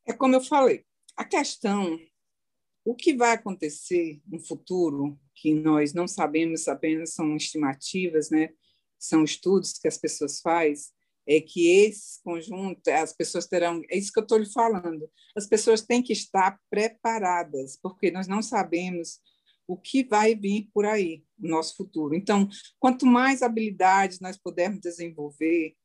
É 0.06 0.12
como 0.12 0.34
eu 0.34 0.40
falei, 0.40 0.84
a 1.16 1.24
questão, 1.24 1.98
o 2.84 2.94
que 2.94 3.14
vai 3.14 3.32
acontecer 3.32 4.20
no 4.26 4.40
futuro, 4.40 5.18
que 5.34 5.54
nós 5.54 5.92
não 5.92 6.08
sabemos, 6.08 6.66
apenas 6.66 7.14
são 7.14 7.36
estimativas, 7.36 8.30
né? 8.30 8.50
são 8.98 9.22
estudos 9.22 9.74
que 9.74 9.86
as 9.86 9.96
pessoas 9.96 10.40
fazem, 10.40 10.92
é 11.28 11.42
que 11.42 11.68
esse 11.84 12.22
conjunto, 12.22 12.88
as 12.88 13.12
pessoas 13.12 13.46
terão, 13.46 13.82
é 13.90 13.98
isso 13.98 14.10
que 14.10 14.18
eu 14.18 14.22
estou 14.22 14.38
lhe 14.38 14.50
falando, 14.50 15.10
as 15.36 15.46
pessoas 15.46 15.82
têm 15.82 16.02
que 16.02 16.14
estar 16.14 16.58
preparadas, 16.70 17.78
porque 17.82 18.10
nós 18.10 18.26
não 18.26 18.40
sabemos 18.40 19.20
o 19.66 19.76
que 19.76 20.02
vai 20.02 20.34
vir 20.34 20.70
por 20.72 20.86
aí, 20.86 21.22
no 21.38 21.50
nosso 21.50 21.76
futuro. 21.76 22.14
Então, 22.14 22.48
quanto 22.78 23.04
mais 23.04 23.42
habilidades 23.42 24.20
nós 24.20 24.38
pudermos 24.38 24.80
desenvolver, 24.80 25.76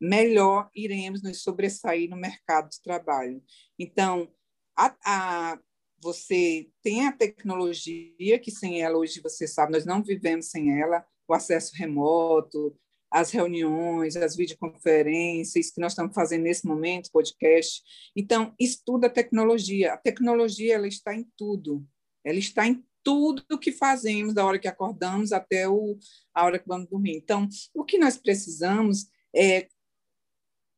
melhor 0.00 0.68
iremos 0.74 1.22
nos 1.22 1.40
sobressair 1.40 2.10
no 2.10 2.16
mercado 2.16 2.68
de 2.68 2.82
trabalho. 2.82 3.40
Então, 3.78 4.28
a, 4.76 4.96
a, 5.04 5.60
você 6.02 6.68
tem 6.82 7.06
a 7.06 7.12
tecnologia, 7.12 8.40
que 8.40 8.50
sem 8.50 8.82
ela, 8.82 8.98
hoje 8.98 9.20
você 9.22 9.46
sabe, 9.46 9.70
nós 9.70 9.86
não 9.86 10.02
vivemos 10.02 10.50
sem 10.50 10.80
ela, 10.80 11.06
o 11.28 11.32
acesso 11.32 11.72
remoto, 11.76 12.76
as 13.14 13.30
reuniões, 13.30 14.16
as 14.16 14.34
videoconferências 14.34 15.70
que 15.70 15.80
nós 15.80 15.92
estamos 15.92 16.12
fazendo 16.12 16.42
nesse 16.42 16.66
momento, 16.66 17.12
podcast. 17.12 17.80
Então, 18.16 18.52
estuda 18.58 19.06
a 19.06 19.10
tecnologia. 19.10 19.92
A 19.92 19.96
tecnologia 19.96 20.74
ela 20.74 20.88
está 20.88 21.14
em 21.14 21.24
tudo. 21.36 21.86
Ela 22.24 22.40
está 22.40 22.66
em 22.66 22.84
tudo 23.04 23.56
que 23.60 23.70
fazemos, 23.70 24.34
da 24.34 24.44
hora 24.44 24.58
que 24.58 24.66
acordamos 24.66 25.30
até 25.30 25.68
o, 25.68 25.96
a 26.34 26.44
hora 26.44 26.58
que 26.58 26.66
vamos 26.66 26.88
dormir. 26.88 27.16
Então, 27.16 27.48
o 27.72 27.84
que 27.84 27.98
nós 27.98 28.16
precisamos 28.16 29.06
é 29.32 29.68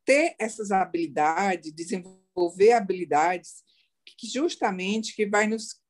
ter 0.05 0.35
essas 0.37 0.69
habilidades, 0.69 1.73
desenvolver 1.73 2.73
habilidades 2.73 3.63
que 4.15 4.27
justamente 4.27 5.15
que 5.15 5.25
vai 5.25 5.47
nos, 5.47 5.81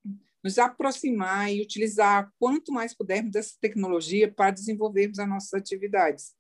nos 0.44 0.58
aproximar 0.58 1.51
e 1.51 1.62
utilizar 1.62 2.32
quanto 2.39 2.72
mais 2.72 2.94
pudermos 2.94 3.32
dessa 3.32 3.56
tecnologia 3.60 4.32
para 4.32 4.51
desenvolvermos 4.51 5.20
as 5.20 5.27
nossas 5.27 5.53
atividades. 5.53 6.36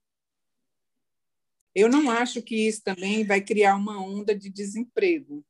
Eu 1.75 1.89
não 1.89 2.09
acho 2.09 2.41
que 2.41 2.67
isso 2.67 2.83
também 2.83 3.23
vai 3.25 3.41
criar 3.41 3.75
uma 3.75 4.01
onda 4.01 4.35
de 4.35 4.49
desemprego. 4.49 5.45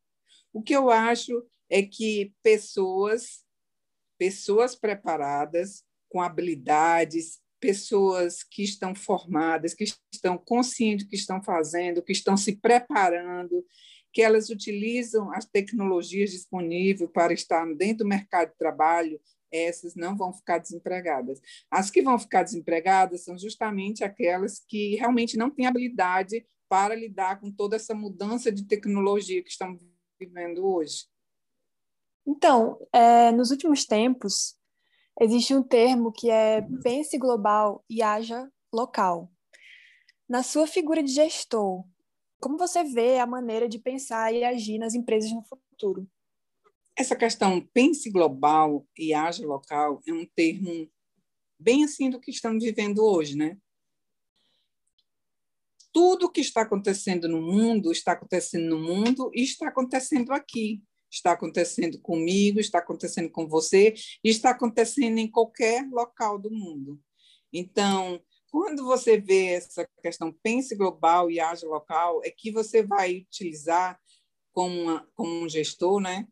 O 0.51 0.61
que 0.61 0.75
eu 0.75 0.89
acho 0.89 1.45
é 1.69 1.81
que 1.81 2.33
pessoas, 2.43 3.45
pessoas 4.17 4.75
preparadas, 4.75 5.83
com 6.09 6.21
habilidades, 6.21 7.39
pessoas 7.59 8.43
que 8.43 8.63
estão 8.63 8.93
formadas, 8.93 9.73
que 9.73 9.85
estão 10.11 10.37
conscientes 10.37 11.05
do 11.05 11.09
que 11.09 11.15
estão 11.15 11.41
fazendo, 11.41 12.03
que 12.03 12.11
estão 12.11 12.37
se 12.37 12.55
preparando, 12.55 13.65
que 14.11 14.21
elas 14.21 14.49
utilizam 14.49 15.31
as 15.31 15.45
tecnologias 15.45 16.31
disponíveis 16.31 17.09
para 17.11 17.33
estar 17.33 17.65
dentro 17.75 17.99
do 17.99 18.07
mercado 18.07 18.49
de 18.49 18.57
trabalho, 18.57 19.19
essas 19.51 19.95
não 19.95 20.15
vão 20.15 20.33
ficar 20.33 20.57
desempregadas. 20.57 21.39
As 21.69 21.89
que 21.89 22.01
vão 22.01 22.17
ficar 22.19 22.43
desempregadas 22.43 23.23
são 23.23 23.37
justamente 23.37 24.03
aquelas 24.03 24.59
que 24.59 24.95
realmente 24.95 25.37
não 25.37 25.49
têm 25.49 25.67
habilidade 25.67 26.45
para 26.69 26.95
lidar 26.95 27.39
com 27.39 27.51
toda 27.51 27.75
essa 27.75 27.93
mudança 27.93 28.51
de 28.51 28.65
tecnologia 28.65 29.41
que 29.41 29.49
estamos 29.49 29.79
vivendo 30.19 30.65
hoje. 30.65 31.05
Então, 32.25 32.77
é, 32.91 33.31
nos 33.31 33.51
últimos 33.51 33.85
tempos, 33.85 34.55
existe 35.21 35.55
um 35.55 35.63
termo 35.63 36.11
que 36.11 36.29
é 36.29 36.61
pense 36.83 37.17
global 37.17 37.85
e 37.89 38.01
haja 38.01 38.51
local. 38.73 39.31
Na 40.27 40.43
sua 40.43 40.67
figura 40.67 41.01
de 41.01 41.11
gestor, 41.11 41.85
como 42.39 42.57
você 42.57 42.83
vê 42.83 43.19
a 43.19 43.25
maneira 43.25 43.67
de 43.67 43.79
pensar 43.79 44.33
e 44.33 44.43
agir 44.43 44.77
nas 44.77 44.93
empresas 44.93 45.31
no 45.31 45.43
futuro? 45.43 46.07
Essa 46.95 47.15
questão 47.15 47.61
pense 47.73 48.09
global 48.09 48.85
e 48.97 49.13
haja 49.13 49.45
local 49.45 50.01
é 50.07 50.13
um 50.13 50.25
termo 50.35 50.89
bem 51.59 51.83
assim 51.83 52.09
do 52.09 52.19
que 52.19 52.31
estamos 52.31 52.63
vivendo 52.63 53.03
hoje, 53.03 53.35
né? 53.35 53.57
Tudo 55.91 56.31
que 56.31 56.41
está 56.41 56.61
acontecendo 56.61 57.27
no 57.27 57.41
mundo 57.41 57.91
está 57.91 58.11
acontecendo 58.11 58.69
no 58.69 58.79
mundo 58.79 59.31
e 59.33 59.43
está 59.43 59.67
acontecendo 59.67 60.31
aqui. 60.31 60.81
Está 61.09 61.31
acontecendo 61.31 61.99
comigo, 62.01 62.59
está 62.59 62.79
acontecendo 62.79 63.31
com 63.31 63.47
você 63.47 63.93
está 64.23 64.49
acontecendo 64.49 65.17
em 65.17 65.31
qualquer 65.31 65.87
local 65.89 66.37
do 66.37 66.51
mundo. 66.51 66.99
Então, 67.51 68.21
quando 68.49 68.85
você 68.85 69.19
vê 69.19 69.47
essa 69.47 69.87
questão 70.01 70.31
pense 70.43 70.75
global 70.75 71.29
e 71.29 71.39
haja 71.39 71.67
local, 71.67 72.21
é 72.23 72.31
que 72.31 72.51
você 72.51 72.83
vai 72.83 73.17
utilizar 73.17 73.99
como, 74.53 74.81
uma, 74.81 75.07
como 75.13 75.43
um 75.43 75.49
gestor, 75.49 75.99
né? 75.99 76.27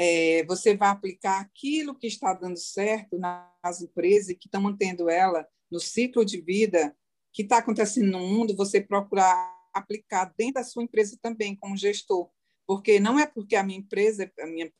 é, 0.00 0.44
você 0.44 0.76
vai 0.76 0.90
aplicar 0.90 1.40
aquilo 1.40 1.92
que 1.92 2.06
está 2.06 2.32
dando 2.32 2.56
certo 2.56 3.18
nas 3.18 3.82
empresas 3.82 4.36
que 4.38 4.46
estão 4.46 4.60
mantendo 4.60 5.10
ela 5.10 5.44
no 5.68 5.80
ciclo 5.80 6.24
de 6.24 6.40
vida 6.40 6.96
que 7.32 7.42
está 7.42 7.58
acontecendo 7.58 8.12
no 8.12 8.20
mundo, 8.20 8.54
você 8.54 8.80
procurar 8.80 9.58
aplicar 9.74 10.32
dentro 10.38 10.54
da 10.54 10.62
sua 10.62 10.84
empresa 10.84 11.18
também 11.20 11.56
como 11.56 11.76
gestor, 11.76 12.30
porque 12.64 13.00
não 13.00 13.18
é 13.18 13.26
porque 13.26 13.56
a 13.56 13.64
minha 13.64 13.80
empresa, 13.80 14.30
a 14.38 14.46
minha 14.46 14.72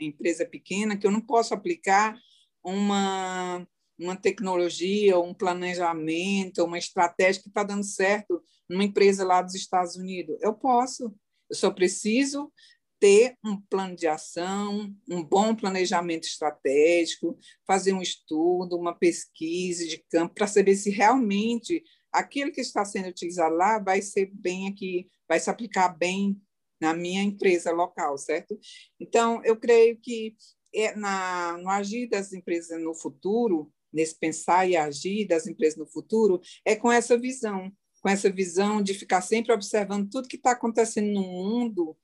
empresa 0.00 0.44
é 0.44 0.46
pequena 0.46 0.96
que 0.96 1.06
eu 1.06 1.10
não 1.10 1.20
posso 1.20 1.52
aplicar 1.52 2.16
uma 2.62 3.66
uma 4.00 4.16
tecnologia, 4.16 5.18
um 5.18 5.34
planejamento, 5.34 6.64
uma 6.64 6.78
estratégia 6.78 7.42
que 7.42 7.48
está 7.48 7.62
dando 7.62 7.84
certo 7.84 8.42
numa 8.68 8.84
empresa 8.84 9.24
lá 9.24 9.42
dos 9.42 9.54
Estados 9.54 9.96
Unidos. 9.96 10.36
Eu 10.40 10.54
posso, 10.54 11.14
eu 11.50 11.56
só 11.56 11.70
preciso 11.70 12.50
ter 12.98 13.34
um 13.44 13.60
plano 13.60 13.96
de 13.96 14.06
ação, 14.06 14.94
um 15.10 15.22
bom 15.22 15.54
planejamento 15.54 16.24
estratégico, 16.24 17.38
fazer 17.66 17.92
um 17.92 18.02
estudo, 18.02 18.76
uma 18.76 18.94
pesquisa 18.94 19.86
de 19.86 20.04
campo 20.10 20.34
para 20.34 20.46
saber 20.46 20.76
se 20.76 20.90
realmente 20.90 21.82
aquilo 22.12 22.52
que 22.52 22.60
está 22.60 22.84
sendo 22.84 23.08
utilizado 23.08 23.54
lá 23.54 23.78
vai 23.78 24.02
ser 24.02 24.30
bem 24.32 24.68
aqui, 24.68 25.08
vai 25.28 25.40
se 25.40 25.48
aplicar 25.48 25.88
bem 25.88 26.40
na 26.80 26.94
minha 26.94 27.22
empresa 27.22 27.70
local, 27.72 28.16
certo? 28.18 28.58
Então, 28.98 29.42
eu 29.44 29.56
creio 29.56 29.98
que 30.00 30.34
é 30.74 30.94
na, 30.94 31.58
no 31.58 31.68
agir 31.68 32.08
das 32.08 32.32
empresas 32.32 32.82
no 32.82 32.94
futuro, 32.94 33.72
nesse 33.92 34.18
pensar 34.18 34.68
e 34.68 34.76
agir 34.76 35.26
das 35.26 35.46
empresas 35.46 35.78
no 35.78 35.86
futuro, 35.86 36.40
é 36.64 36.76
com 36.76 36.90
essa 36.90 37.18
visão, 37.18 37.72
com 38.00 38.08
essa 38.08 38.30
visão 38.30 38.82
de 38.82 38.94
ficar 38.94 39.20
sempre 39.20 39.52
observando 39.52 40.08
tudo 40.08 40.28
que 40.28 40.36
está 40.36 40.52
acontecendo 40.52 41.12
no 41.12 41.22
mundo 41.22 41.96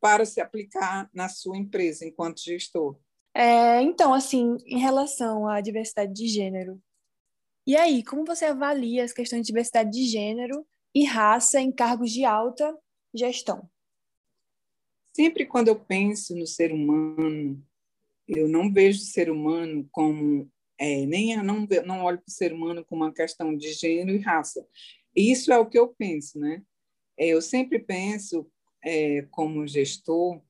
para 0.00 0.24
se 0.24 0.40
aplicar 0.40 1.08
na 1.14 1.28
sua 1.28 1.56
empresa 1.56 2.04
enquanto 2.04 2.42
gestor? 2.42 2.98
É, 3.34 3.82
então, 3.82 4.14
assim, 4.14 4.56
em 4.66 4.78
relação 4.78 5.48
à 5.48 5.60
diversidade 5.60 6.12
de 6.12 6.28
gênero, 6.28 6.80
e 7.66 7.76
aí, 7.76 8.04
como 8.04 8.26
você 8.26 8.44
avalia 8.44 9.02
as 9.02 9.12
questões 9.12 9.40
de 9.40 9.46
diversidade 9.46 9.90
de 9.90 10.04
gênero 10.04 10.66
e 10.94 11.04
raça 11.04 11.58
em 11.60 11.72
cargos 11.72 12.12
de 12.12 12.24
alta 12.24 12.76
gestão? 13.14 13.68
Sempre 15.16 15.46
quando 15.46 15.68
eu 15.68 15.80
penso 15.80 16.36
no 16.36 16.46
ser 16.46 16.72
humano, 16.72 17.64
eu 18.28 18.48
não 18.48 18.70
vejo 18.70 19.00
o 19.00 19.06
ser 19.06 19.30
humano 19.30 19.88
como 19.90 20.50
é, 20.78 21.06
nem 21.06 21.36
não, 21.42 21.66
não 21.86 22.02
olho 22.02 22.18
para 22.18 22.28
o 22.28 22.32
ser 22.32 22.52
humano 22.52 22.84
como 22.84 23.04
uma 23.04 23.12
questão 23.12 23.56
de 23.56 23.72
gênero 23.72 24.16
e 24.16 24.20
raça. 24.20 24.66
Isso 25.14 25.52
é 25.52 25.58
o 25.58 25.66
que 25.66 25.78
eu 25.78 25.88
penso, 25.88 26.38
né? 26.38 26.62
É, 27.18 27.28
eu 27.28 27.40
sempre 27.40 27.78
penso, 27.78 28.50
é, 28.84 29.22
como 29.30 29.66
gestor, 29.66 30.42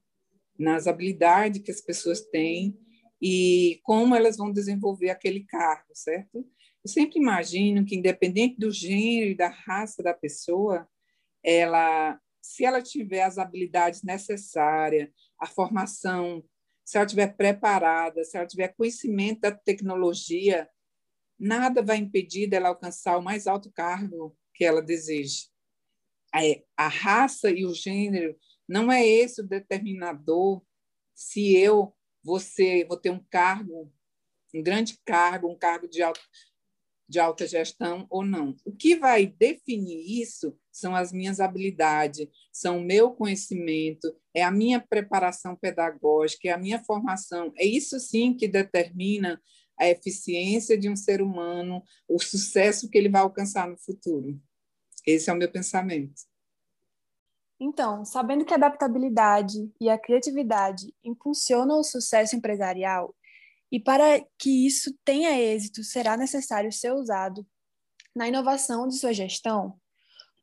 nas 0.59 0.87
habilidades 0.87 1.61
que 1.61 1.71
as 1.71 1.81
pessoas 1.81 2.21
têm 2.23 2.79
e 3.21 3.81
como 3.83 4.15
elas 4.15 4.37
vão 4.37 4.53
desenvolver 4.53 5.11
aquele 5.11 5.45
cargo, 5.45 5.91
certo? 5.95 6.47
Eu 6.85 6.91
sempre 6.91 7.19
imagino 7.19 7.85
que, 7.85 7.97
independente 7.97 8.59
do 8.59 8.71
gênero 8.71 9.31
e 9.31 9.37
da 9.37 9.49
raça 9.49 10.03
da 10.03 10.13
pessoa, 10.13 10.89
ela, 11.43 12.19
se 12.43 12.65
ela 12.65 12.83
tiver 12.83 13.23
as 13.23 13.39
habilidades 13.39 14.03
necessárias, 14.03 15.09
a 15.39 15.47
formação, 15.47 16.45
se 16.85 16.97
ela 16.97 17.07
estiver 17.07 17.37
preparada, 17.37 18.23
se 18.25 18.37
ela 18.37 18.47
tiver 18.47 18.69
conhecimento 18.69 19.41
da 19.41 19.53
tecnologia, 19.53 20.69
nada 21.39 21.83
vai 21.83 21.97
impedir 21.97 22.47
dela 22.47 22.69
alcançar 22.69 23.17
o 23.17 23.23
mais 23.23 23.47
alto 23.47 23.73
cargo 23.73 24.37
que 24.53 24.65
ela 24.65 24.83
deseje. 24.83 25.49
A 26.77 26.89
raça 26.89 27.51
e 27.51 27.65
o 27.65 27.75
gênero 27.75 28.37
não 28.69 28.91
é 28.91 29.07
esse 29.07 29.41
o 29.41 29.47
determinador 29.47 30.65
se 31.15 31.57
eu 31.57 31.95
ser, 32.41 32.87
vou 32.87 32.97
ter 32.97 33.11
um 33.11 33.23
cargo, 33.31 33.93
um 34.55 34.63
grande 34.63 34.99
cargo, 35.05 35.49
um 35.49 35.57
cargo 35.57 35.87
de, 35.87 36.03
alto, 36.03 36.21
de 37.09 37.19
alta 37.19 37.47
gestão 37.47 38.07
ou 38.11 38.25
não. 38.25 38.57
O 38.65 38.73
que 38.73 38.97
vai 38.97 39.27
definir 39.27 40.21
isso 40.21 40.57
são 40.73 40.95
as 40.95 41.13
minhas 41.13 41.41
habilidades, 41.41 42.27
são 42.53 42.79
o 42.79 42.85
meu 42.85 43.13
conhecimento, 43.13 44.15
é 44.35 44.43
a 44.43 44.51
minha 44.51 44.81
preparação 44.81 45.55
pedagógica, 45.55 46.49
é 46.49 46.53
a 46.53 46.59
minha 46.59 46.83
formação. 46.83 47.53
É 47.57 47.65
isso 47.65 47.99
sim 48.01 48.35
que 48.35 48.49
determina 48.49 49.41
a 49.79 49.89
eficiência 49.89 50.79
de 50.79 50.89
um 50.89 50.97
ser 50.97 51.21
humano, 51.21 51.83
o 52.09 52.19
sucesso 52.21 52.89
que 52.89 52.97
ele 52.97 53.09
vai 53.09 53.23
alcançar 53.23 53.69
no 53.69 53.77
futuro. 53.77 54.41
Esse 55.07 55.31
é 55.31 55.33
o 55.33 55.37
meu 55.37 55.51
pensamento. 55.51 56.23
Então, 57.61 58.05
sabendo 58.05 58.45
que 58.45 58.53
a 58.53 58.57
adaptabilidade 58.57 59.73
e 59.81 59.89
a 59.89 59.99
criatividade 59.99 60.95
impulsionam 61.05 61.79
o 61.79 61.85
sucesso 61.85 62.35
empresarial, 62.37 63.15
e 63.75 63.81
para 63.81 64.25
que 64.39 64.65
isso 64.65 64.97
tenha 65.05 65.37
êxito, 65.37 65.83
será 65.83 66.17
necessário 66.17 66.71
ser 66.71 66.93
usado 66.93 67.45
na 68.15 68.29
inovação 68.29 68.87
de 68.87 68.97
sua 68.97 69.13
gestão, 69.13 69.77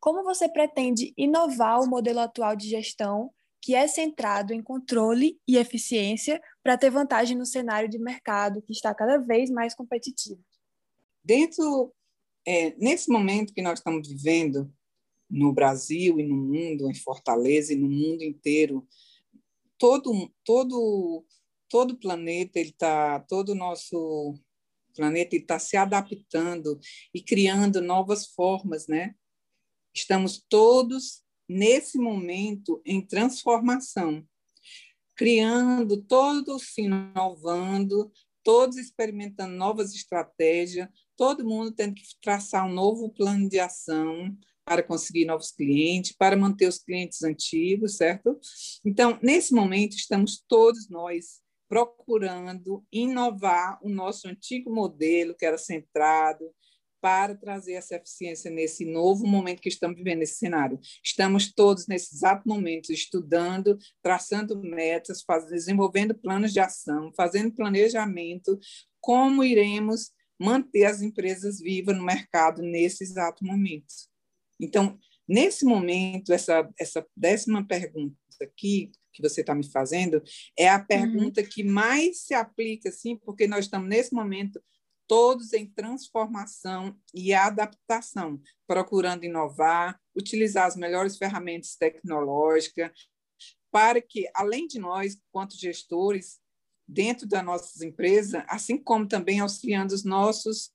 como 0.01 0.21
você 0.21 0.49
pretende 0.49 1.13
inovar 1.15 1.79
o 1.79 1.87
modelo 1.87 2.19
atual 2.19 2.57
de 2.57 2.67
gestão, 2.67 3.31
que 3.61 3.73
é 3.73 3.87
centrado 3.87 4.53
em 4.53 4.61
controle 4.61 5.39
e 5.47 5.55
eficiência, 5.55 6.41
para 6.61 6.77
ter 6.77 6.89
vantagem 6.89 7.37
no 7.37 7.45
cenário 7.45 7.87
de 7.87 7.97
mercado 7.97 8.61
que 8.63 8.73
está 8.73 8.93
cada 8.93 9.17
vez 9.17 9.49
mais 9.49 9.73
competitivo? 9.73 10.43
Dentro, 11.23 11.93
é, 12.45 12.75
nesse 12.77 13.09
momento 13.09 13.53
que 13.53 13.61
nós 13.61 13.79
estamos 13.79 14.09
vivendo, 14.09 14.69
no 15.29 15.53
Brasil 15.53 16.19
e 16.19 16.27
no 16.27 16.35
mundo, 16.35 16.91
em 16.91 16.95
Fortaleza 16.95 17.71
e 17.71 17.77
no 17.77 17.87
mundo 17.87 18.25
inteiro, 18.25 18.85
todo 19.77 20.29
todo 20.43 21.23
todo 21.71 21.91
o 21.91 21.97
planeta 21.97 22.59
ele 22.59 22.69
está 22.69 23.21
todo 23.21 23.49
o 23.49 23.55
nosso 23.55 24.37
planeta 24.93 25.37
está 25.37 25.57
se 25.57 25.77
adaptando 25.77 26.77
e 27.13 27.21
criando 27.21 27.81
novas 27.81 28.27
formas, 28.27 28.87
né? 28.87 29.15
Estamos 29.93 30.43
todos 30.49 31.23
nesse 31.47 31.97
momento 31.97 32.81
em 32.85 33.01
transformação, 33.01 34.25
criando, 35.15 36.01
todos 36.01 36.73
se 36.73 36.81
inovando, 36.81 38.11
todos 38.43 38.77
experimentando 38.77 39.55
novas 39.55 39.93
estratégias, 39.93 40.89
todo 41.15 41.47
mundo 41.47 41.71
tendo 41.71 41.95
que 41.95 42.03
traçar 42.21 42.67
um 42.67 42.73
novo 42.73 43.09
plano 43.09 43.47
de 43.47 43.59
ação 43.59 44.37
para 44.65 44.83
conseguir 44.83 45.25
novos 45.25 45.51
clientes, 45.51 46.13
para 46.13 46.37
manter 46.37 46.67
os 46.67 46.79
clientes 46.79 47.23
antigos, 47.23 47.97
certo? 47.97 48.39
Então, 48.85 49.19
nesse 49.21 49.53
momento, 49.53 49.95
estamos 49.95 50.43
todos 50.47 50.89
nós 50.89 51.40
procurando 51.71 52.85
inovar 52.91 53.79
o 53.81 53.87
nosso 53.87 54.27
antigo 54.27 54.69
modelo, 54.69 55.33
que 55.33 55.45
era 55.45 55.57
centrado, 55.57 56.53
para 56.99 57.33
trazer 57.33 57.75
essa 57.75 57.95
eficiência 57.95 58.51
nesse 58.51 58.83
novo 58.83 59.25
momento 59.25 59.61
que 59.61 59.69
estamos 59.69 59.95
vivendo, 59.95 60.19
nesse 60.19 60.37
cenário. 60.37 60.77
Estamos 61.01 61.53
todos, 61.53 61.87
nesse 61.87 62.13
exato 62.13 62.45
momento, 62.45 62.91
estudando, 62.91 63.77
traçando 64.03 64.61
metas, 64.61 65.23
faz, 65.23 65.47
desenvolvendo 65.47 66.13
planos 66.13 66.51
de 66.51 66.59
ação, 66.59 67.13
fazendo 67.15 67.55
planejamento, 67.55 68.59
como 68.99 69.41
iremos 69.41 70.11
manter 70.37 70.83
as 70.83 71.01
empresas 71.01 71.61
vivas 71.61 71.95
no 71.95 72.03
mercado 72.03 72.61
nesse 72.61 73.05
exato 73.05 73.45
momento. 73.45 73.93
Então, 74.59 74.99
nesse 75.25 75.63
momento, 75.63 76.33
essa, 76.33 76.69
essa 76.77 77.07
décima 77.15 77.65
pergunta 77.65 78.17
aqui, 78.41 78.91
que 79.11 79.21
você 79.21 79.41
está 79.41 79.53
me 79.53 79.69
fazendo, 79.69 80.21
é 80.57 80.69
a 80.69 80.79
pergunta 80.79 81.41
uhum. 81.41 81.47
que 81.47 81.63
mais 81.63 82.23
se 82.23 82.33
aplica, 82.33 82.89
assim, 82.89 83.15
porque 83.17 83.47
nós 83.47 83.65
estamos, 83.65 83.89
nesse 83.89 84.13
momento, 84.13 84.61
todos 85.07 85.51
em 85.51 85.65
transformação 85.65 86.97
e 87.13 87.33
adaptação, 87.33 88.41
procurando 88.65 89.25
inovar, 89.25 89.99
utilizar 90.15 90.65
as 90.65 90.75
melhores 90.75 91.17
ferramentas 91.17 91.75
tecnológicas, 91.75 92.91
para 93.69 94.01
que, 94.01 94.29
além 94.33 94.67
de 94.67 94.79
nós, 94.79 95.17
quanto 95.31 95.57
gestores, 95.57 96.39
dentro 96.87 97.27
das 97.27 97.43
nossas 97.43 97.81
empresas, 97.81 98.43
assim 98.47 98.77
como 98.77 99.07
também 99.07 99.39
auxiliando 99.39 99.93
os 99.93 100.03
nossos, 100.03 100.71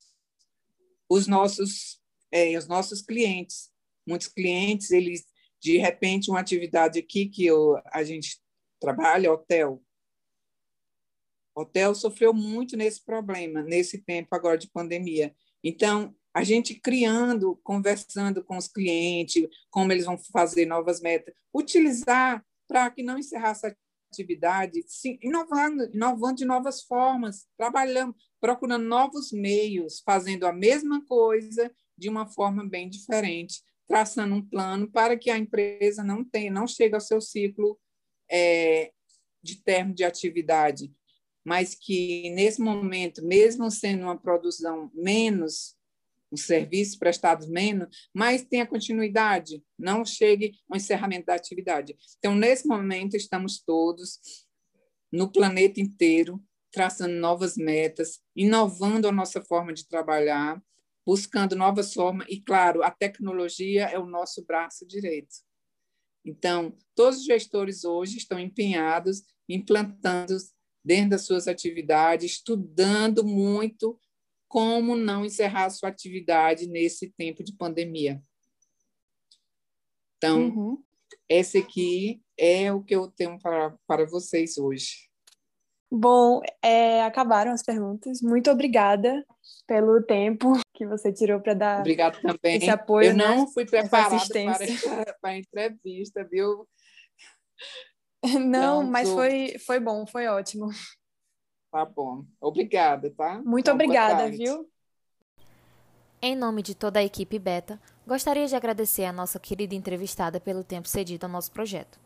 os 1.09 1.27
nossos, 1.27 2.01
é, 2.31 2.57
os 2.57 2.67
nossos 2.67 3.03
clientes, 3.03 3.71
muitos 4.07 4.29
clientes, 4.29 4.91
eles, 4.91 5.25
de 5.67 5.79
repente, 5.79 6.31
uma 6.31 6.39
atividade 6.39 6.97
aqui 6.97 7.27
que 7.27 7.45
eu, 7.45 7.77
a 7.87 8.05
gente 8.05 8.41
trabalha, 8.79 9.33
hotel. 9.33 9.83
Hotel 11.57 11.93
sofreu 11.93 12.33
muito 12.33 12.77
nesse 12.77 13.05
problema, 13.05 13.65
nesse 13.65 13.99
tempo 13.99 14.29
agora 14.33 14.57
de 14.57 14.71
pandemia. 14.71 15.35
Então, 15.65 16.15
a 16.33 16.45
gente 16.45 16.77
criando, 16.77 17.59
conversando 17.65 18.45
com 18.45 18.57
os 18.57 18.69
clientes, 18.69 19.49
como 19.69 19.91
eles 19.91 20.05
vão 20.05 20.17
fazer 20.17 20.67
novas 20.67 21.01
metas, 21.01 21.35
utilizar 21.53 22.47
para 22.69 22.89
que 22.93 23.03
não 23.03 23.19
encerrasse 23.19 23.67
a 23.67 23.75
atividade, 24.13 24.85
sim, 24.87 25.19
inovando, 25.21 25.91
inovando 25.93 26.37
de 26.37 26.45
novas 26.45 26.81
formas, 26.85 27.45
trabalhando, 27.57 28.15
procurando 28.41 28.85
novos 28.85 29.33
meios, 29.33 30.01
fazendo 30.07 30.47
a 30.47 30.53
mesma 30.53 31.05
coisa 31.07 31.75
de 31.99 32.09
uma 32.09 32.25
forma 32.25 32.65
bem 32.65 32.89
diferente, 32.89 33.65
traçando 33.87 34.35
um 34.35 34.43
plano 34.43 34.91
para 34.91 35.17
que 35.17 35.31
a 35.31 35.39
empresa 35.39 36.03
não 36.03 36.25
tenha, 36.25 36.51
não 36.51 36.67
chegue 36.67 36.95
ao 36.95 37.01
seu 37.01 37.21
ciclo 37.21 37.79
é, 38.31 38.93
de 39.43 39.63
termo 39.63 39.95
de 39.95 40.05
atividade, 40.05 40.93
mas 41.45 41.75
que 41.75 42.31
nesse 42.31 42.61
momento, 42.61 43.25
mesmo 43.25 43.71
sendo 43.71 44.03
uma 44.03 44.19
produção 44.19 44.91
menos, 44.93 45.77
um 46.33 46.37
serviço 46.37 46.99
prestado 46.99 47.49
menos, 47.49 47.89
mas 48.13 48.43
tenha 48.43 48.67
continuidade, 48.67 49.63
não 49.79 50.05
chegue 50.05 50.59
ao 50.69 50.77
encerramento 50.77 51.27
da 51.27 51.35
atividade. 51.35 51.97
Então, 52.19 52.35
nesse 52.35 52.67
momento, 52.67 53.17
estamos 53.17 53.61
todos 53.61 54.19
no 55.13 55.31
planeta 55.31 55.81
inteiro 55.81 56.43
traçando 56.73 57.15
novas 57.15 57.57
metas, 57.57 58.21
inovando 58.35 59.09
a 59.09 59.13
nossa 59.13 59.43
forma 59.43 59.73
de 59.73 59.89
trabalhar, 59.89 60.61
buscando 61.07 61.55
novas 61.55 61.95
formas, 61.95 62.27
e, 62.29 62.41
claro, 62.41 62.83
a 62.83 62.91
tecnologia 62.91 63.85
é 63.85 63.99
o 63.99 64.07
nosso 64.07 64.45
braço 64.45 64.85
direito. 64.85 65.37
Então, 66.25 66.77
todos 66.97 67.21
os 67.21 67.25
gestores 67.25 67.85
hoje 67.85 68.17
estão 68.17 68.41
empenhados, 68.41 69.23
implantando 69.49 70.37
dentro 70.85 71.11
das 71.11 71.23
suas 71.25 71.47
atividades, 71.47 72.33
estudando 72.33 73.25
muito 73.25 74.01
como 74.49 74.97
não 74.97 75.25
encerrar 75.25 75.67
a 75.67 75.71
sua 75.71 75.89
atividade 75.89 76.67
nesse 76.67 77.11
tempo 77.13 77.45
de 77.45 77.53
pandemia. 77.53 78.21
Então, 80.17 80.49
uhum. 80.49 80.85
esse 81.29 81.59
aqui 81.59 82.21
é 82.37 82.73
o 82.73 82.83
que 82.83 82.95
eu 82.95 83.09
tenho 83.09 83.39
para, 83.39 83.77
para 83.87 84.07
vocês 84.07 84.59
hoje. 84.59 85.06
Bom, 85.91 86.41
é, 86.63 87.03
acabaram 87.05 87.53
as 87.53 87.63
perguntas. 87.63 88.21
Muito 88.21 88.51
obrigada 88.51 89.25
pelo 89.67 90.03
tempo 90.03 90.53
que 90.75 90.87
você 90.87 91.13
tirou 91.13 91.41
para 91.41 91.55
dar 91.55 91.81
Obrigado 91.81 92.21
também. 92.21 92.57
esse 92.57 92.71
apoio. 92.71 93.11
Eu 93.11 93.17
né? 93.17 93.27
não 93.27 93.47
fui 93.49 93.65
preparada 93.65 94.17
para, 94.29 95.15
para 95.21 95.31
a 95.31 95.39
entrevista, 95.39 96.25
viu? 96.25 96.69
Não, 98.45 98.83
mas 98.83 99.09
foi, 99.09 99.57
foi 99.65 99.79
bom, 99.79 100.07
foi 100.07 100.27
ótimo. 100.27 100.69
Tá 101.71 101.85
bom. 101.85 102.25
Obrigada, 102.41 103.13
tá? 103.17 103.41
Muito 103.45 103.65
então, 103.67 103.75
obrigada, 103.75 104.29
viu? 104.31 104.69
Em 106.21 106.35
nome 106.35 106.63
de 106.63 106.75
toda 106.75 106.99
a 106.99 107.05
equipe 107.05 107.39
Beta, 107.39 107.81
gostaria 108.07 108.47
de 108.47 108.57
agradecer 108.57 109.05
a 109.05 109.13
nossa 109.13 109.39
querida 109.39 109.75
entrevistada 109.75 110.41
pelo 110.41 110.65
tempo 110.65 110.89
cedido 110.89 111.27
ao 111.27 111.33
nosso 111.33 111.53
projeto. 111.53 112.01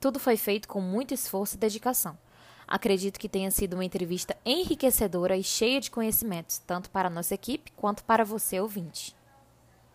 Tudo 0.00 0.18
foi 0.18 0.36
feito 0.36 0.68
com 0.68 0.80
muito 0.80 1.12
esforço 1.12 1.56
e 1.56 1.58
dedicação. 1.58 2.16
Acredito 2.68 3.18
que 3.18 3.28
tenha 3.28 3.50
sido 3.50 3.74
uma 3.74 3.84
entrevista 3.84 4.36
enriquecedora 4.44 5.36
e 5.36 5.42
cheia 5.42 5.80
de 5.80 5.90
conhecimentos, 5.90 6.58
tanto 6.58 6.90
para 6.90 7.08
a 7.08 7.10
nossa 7.10 7.34
equipe 7.34 7.72
quanto 7.74 8.04
para 8.04 8.24
você, 8.24 8.60
ouvinte. 8.60 9.15